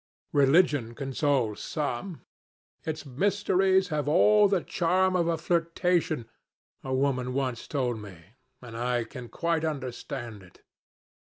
Religion 0.33 0.95
consoles 0.95 1.59
some. 1.59 2.21
Its 2.85 3.05
mysteries 3.05 3.89
have 3.89 4.07
all 4.09 4.47
the 4.47 4.63
charm 4.63 5.15
of 5.15 5.27
a 5.27 5.37
flirtation, 5.37 6.27
a 6.83 6.91
woman 6.91 7.35
once 7.35 7.67
told 7.67 7.99
me, 8.01 8.17
and 8.63 8.75
I 8.75 9.03
can 9.03 9.29
quite 9.29 9.63
understand 9.63 10.41
it. 10.41 10.63